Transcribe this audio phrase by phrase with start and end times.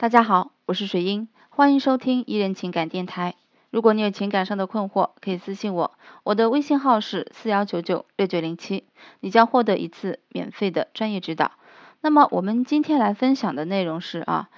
[0.00, 3.34] 大家好，我是水英，欢迎收听一人情感电台。
[3.68, 5.92] 如果你有情感上的困惑，可以私信我，
[6.24, 8.84] 我的微信号是四幺九九六九零七，
[9.20, 11.52] 你将获得一次免费的专业指导。
[12.00, 14.48] 那么我们今天来分享的内容是啊，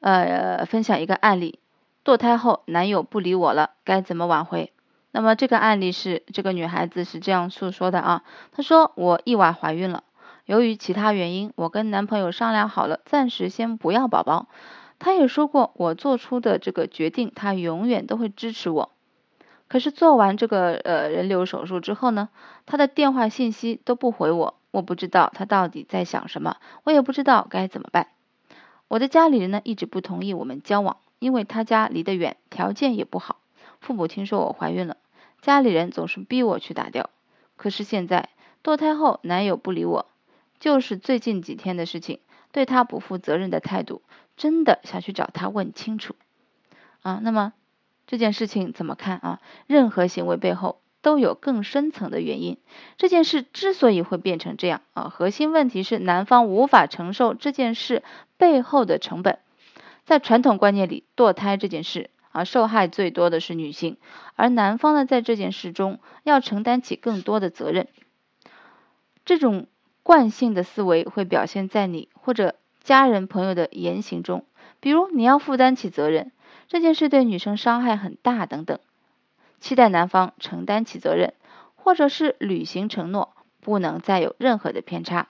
[0.00, 1.58] 呃，分享一个案例，
[2.04, 4.74] 堕胎后男友不理我了，该怎么挽回？
[5.10, 10.04] 那么这个案例是这个女孩子是这样诉说的啊，她说我意外怀孕了，
[10.44, 14.48] 由于其他原因，我跟男朋友商量好了，暂时先不要宝宝。
[15.02, 18.92] 他也说过，我做出的这个决定，他永远都会支持我。
[19.66, 22.28] 可是做完这个呃人流手术之后呢，
[22.66, 28.10] 他的电话信息都不回我，我不知道他到底在想什么，我也不知道该怎么办。
[28.86, 33.38] 我的家里人呢一直不同意我们交往，因为他家离得远，条件也不好。
[33.80, 34.98] 父母听说我怀孕了，
[35.40, 37.10] 家里人总是逼我去打掉。
[37.56, 38.28] 可是现在
[38.62, 40.06] 堕胎后，男友不理我，
[40.60, 42.20] 就是最近几天的事情，
[42.52, 44.02] 对他不负责任的态度。
[44.34, 46.14] 真的想去找他问清楚
[47.02, 47.20] 啊？
[47.22, 47.52] 那么
[48.06, 49.40] 这件事情怎么看啊？
[49.66, 52.56] 任何行为背后都有更深层的原因。
[52.96, 58.02] 这件事之所以会变成这样啊，核心问题是男方无法承受这件事
[58.38, 59.38] 背后的成本。
[60.04, 63.98] 在传统观念里，堕胎这件事啊，受害最多的是女性，
[64.34, 67.86] 而男方呢，在这件事中要承担起更多的责任。
[69.24, 69.66] 这种
[70.02, 72.54] 惯性的思维会表现在你或者。
[72.84, 74.44] 家人朋友的言行中，
[74.80, 76.32] 比如你要负担起责任，
[76.66, 78.80] 这件事对女生伤害很大等等，
[79.60, 81.34] 期待男方承担起责任，
[81.76, 85.28] 或者是履行承诺，不能再有任何的偏差，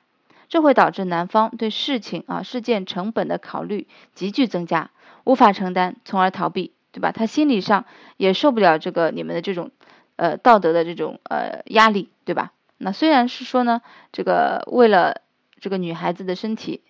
[0.49, 4.91] 这会导致男方对事情啊事件成本的考虑急剧增加，
[5.25, 7.13] 无法承担，从而逃避，对吧？
[7.13, 7.85] 他心理上
[8.17, 9.73] 也受不了这个你们的这种
[10.17, 12.53] 呃道德的这种呃压力，对吧？
[12.83, 15.23] 那虽然是说呢，这个为了
[15.61, 16.83] 这个女孩子的身体。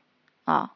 [0.45, 0.75] 啊，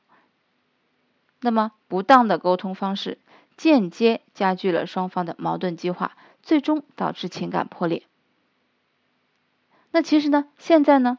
[1.41, 3.19] 那么不当的沟通方式
[3.57, 8.05] 间接加剧了双方的矛盾激化，最终导致情感破裂。
[9.91, 11.19] 那其实呢，现在呢，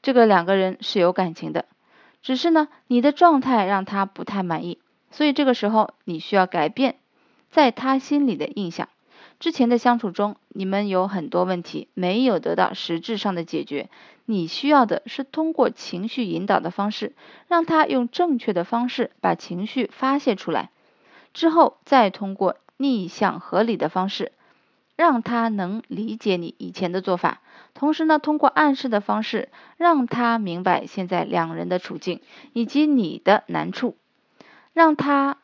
[0.00, 1.66] 这个两个人是有感情的，
[2.22, 6.96] 只是呢，你的状态让他不太满意，所以这个时候你需要改变
[7.50, 8.88] 在他心里的印象。
[9.40, 13.88] 之前的相处中，你们有很多问题没有得到实质上的解决。
[14.26, 17.14] 你需要的是通过情绪引导的方式，
[17.48, 20.70] 让他用正确的方式把情绪发泄出来，
[21.32, 24.32] 之后再通过逆向合理的方式，
[24.94, 27.40] 让他能理解你以前的做法。
[27.72, 32.20] 同时呢，通过暗示的方式，让他明白现在两人的处境
[32.52, 33.96] 以及你的难处，
[34.74, 35.38] 让他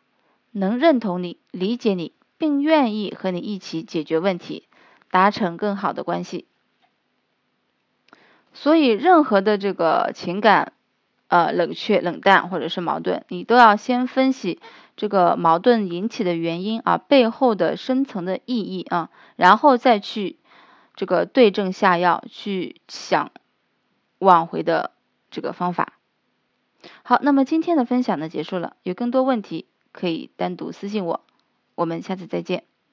[0.53, 2.13] 能认同你、理解你。
[2.38, 4.69] 并愿意和你一起解决问题，
[5.10, 6.47] 达成更好的关系。
[8.52, 10.72] 所以，任何的这个情感，
[11.28, 14.60] 呃，冷却、冷淡或者是矛盾，你都要先分析
[14.97, 20.38] 这个矛盾引起的原因啊，背后的深层的意义啊，然后再去
[20.94, 23.30] 这个对症下药，去想
[24.18, 24.92] 挽回的
[25.30, 25.92] 这个方法。
[27.03, 31.25] 好，那么今天的分享呢结束了，有更多问题可以单独私信我。
[31.76, 32.64] 我们下次再见。